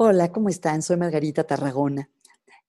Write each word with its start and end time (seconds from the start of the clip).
Hola, 0.00 0.30
¿cómo 0.30 0.48
están? 0.48 0.80
Soy 0.80 0.96
Margarita 0.96 1.42
Tarragona. 1.42 2.08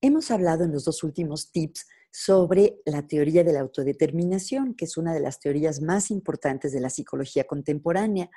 Hemos 0.01 0.31
hablado 0.31 0.63
en 0.63 0.71
los 0.71 0.85
dos 0.85 1.03
últimos 1.03 1.51
tips 1.51 1.85
sobre 2.11 2.81
la 2.85 3.05
teoría 3.05 3.43
de 3.43 3.53
la 3.53 3.59
autodeterminación, 3.59 4.73
que 4.73 4.85
es 4.85 4.97
una 4.97 5.13
de 5.13 5.19
las 5.19 5.39
teorías 5.39 5.79
más 5.79 6.09
importantes 6.09 6.71
de 6.71 6.79
la 6.79 6.89
psicología 6.89 7.43
contemporánea. 7.43 8.31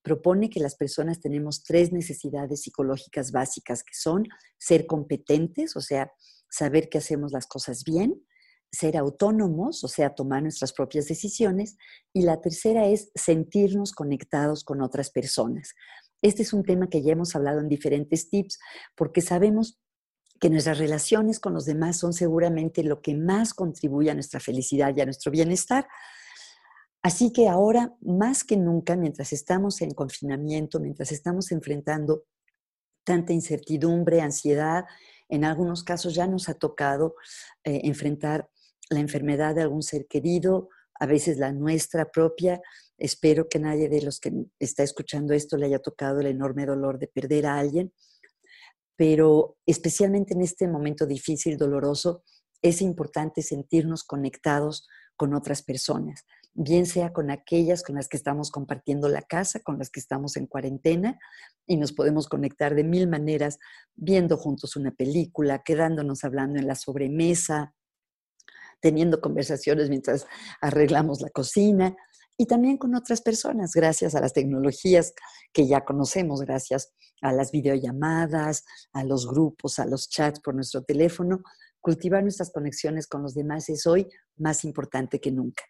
Propone 0.00 0.48
que 0.48 0.60
las 0.60 0.76
personas 0.76 1.18
tenemos 1.18 1.64
tres 1.64 1.90
necesidades 1.90 2.62
psicológicas 2.62 3.32
básicas, 3.32 3.82
que 3.82 3.94
son 3.94 4.28
ser 4.58 4.86
competentes, 4.86 5.74
o 5.74 5.80
sea, 5.80 6.12
saber 6.48 6.88
que 6.88 6.98
hacemos 6.98 7.32
las 7.32 7.48
cosas 7.48 7.82
bien, 7.82 8.24
ser 8.70 8.96
autónomos, 8.96 9.82
o 9.82 9.88
sea, 9.88 10.14
tomar 10.14 10.42
nuestras 10.42 10.72
propias 10.72 11.08
decisiones, 11.08 11.78
y 12.12 12.22
la 12.22 12.40
tercera 12.40 12.86
es 12.86 13.10
sentirnos 13.16 13.90
conectados 13.90 14.62
con 14.62 14.82
otras 14.82 15.10
personas. 15.10 15.74
Este 16.26 16.42
es 16.42 16.52
un 16.52 16.64
tema 16.64 16.88
que 16.88 17.02
ya 17.02 17.12
hemos 17.12 17.36
hablado 17.36 17.60
en 17.60 17.68
diferentes 17.68 18.28
tips 18.28 18.58
porque 18.96 19.20
sabemos 19.20 19.78
que 20.40 20.50
nuestras 20.50 20.76
relaciones 20.78 21.38
con 21.38 21.54
los 21.54 21.66
demás 21.66 21.98
son 21.98 22.12
seguramente 22.12 22.82
lo 22.82 23.00
que 23.00 23.14
más 23.14 23.54
contribuye 23.54 24.10
a 24.10 24.14
nuestra 24.14 24.40
felicidad 24.40 24.92
y 24.96 25.00
a 25.00 25.04
nuestro 25.04 25.30
bienestar. 25.30 25.86
Así 27.00 27.32
que 27.32 27.48
ahora, 27.48 27.94
más 28.00 28.42
que 28.42 28.56
nunca, 28.56 28.96
mientras 28.96 29.32
estamos 29.32 29.80
en 29.82 29.92
confinamiento, 29.92 30.80
mientras 30.80 31.12
estamos 31.12 31.52
enfrentando 31.52 32.24
tanta 33.04 33.32
incertidumbre, 33.32 34.20
ansiedad, 34.20 34.84
en 35.28 35.44
algunos 35.44 35.84
casos 35.84 36.16
ya 36.16 36.26
nos 36.26 36.48
ha 36.48 36.54
tocado 36.54 37.14
eh, 37.62 37.82
enfrentar 37.84 38.50
la 38.90 38.98
enfermedad 38.98 39.54
de 39.54 39.62
algún 39.62 39.84
ser 39.84 40.08
querido, 40.08 40.70
a 40.98 41.06
veces 41.06 41.38
la 41.38 41.52
nuestra 41.52 42.10
propia. 42.10 42.60
Espero 42.98 43.48
que 43.48 43.58
nadie 43.58 43.88
de 43.88 44.02
los 44.02 44.20
que 44.20 44.32
está 44.58 44.82
escuchando 44.82 45.34
esto 45.34 45.56
le 45.56 45.66
haya 45.66 45.78
tocado 45.78 46.20
el 46.20 46.26
enorme 46.26 46.66
dolor 46.66 46.98
de 46.98 47.08
perder 47.08 47.46
a 47.46 47.58
alguien, 47.58 47.92
pero 48.96 49.56
especialmente 49.66 50.34
en 50.34 50.40
este 50.40 50.66
momento 50.68 51.06
difícil, 51.06 51.58
doloroso, 51.58 52.22
es 52.62 52.80
importante 52.80 53.42
sentirnos 53.42 54.04
conectados 54.04 54.88
con 55.16 55.34
otras 55.34 55.62
personas, 55.62 56.24
bien 56.54 56.86
sea 56.86 57.12
con 57.12 57.30
aquellas 57.30 57.82
con 57.82 57.96
las 57.96 58.08
que 58.08 58.16
estamos 58.16 58.50
compartiendo 58.50 59.08
la 59.08 59.22
casa, 59.22 59.60
con 59.60 59.78
las 59.78 59.90
que 59.90 60.00
estamos 60.00 60.36
en 60.36 60.46
cuarentena, 60.46 61.18
y 61.66 61.76
nos 61.76 61.92
podemos 61.92 62.28
conectar 62.28 62.74
de 62.74 62.84
mil 62.84 63.08
maneras, 63.08 63.58
viendo 63.94 64.36
juntos 64.36 64.76
una 64.76 64.92
película, 64.92 65.62
quedándonos 65.62 66.24
hablando 66.24 66.58
en 66.58 66.66
la 66.66 66.74
sobremesa, 66.74 67.74
teniendo 68.80 69.20
conversaciones 69.20 69.88
mientras 69.88 70.26
arreglamos 70.60 71.20
la 71.20 71.30
cocina 71.30 71.96
y 72.38 72.46
también 72.46 72.76
con 72.76 72.94
otras 72.94 73.22
personas, 73.22 73.72
gracias 73.72 74.14
a 74.14 74.20
las 74.20 74.34
tecnologías 74.34 75.14
que 75.52 75.66
ya 75.66 75.84
conocemos, 75.84 76.42
gracias 76.42 76.92
a 77.22 77.32
las 77.32 77.50
videollamadas, 77.50 78.64
a 78.92 79.04
los 79.04 79.26
grupos, 79.26 79.78
a 79.78 79.86
los 79.86 80.10
chats 80.10 80.40
por 80.40 80.54
nuestro 80.54 80.82
teléfono. 80.82 81.42
Cultivar 81.80 82.22
nuestras 82.22 82.50
conexiones 82.50 83.06
con 83.06 83.22
los 83.22 83.34
demás 83.34 83.70
es 83.70 83.86
hoy 83.86 84.08
más 84.36 84.64
importante 84.64 85.18
que 85.18 85.32
nunca. 85.32 85.62